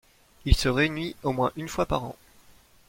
[0.45, 2.15] Il se réunit au moins une fois par an.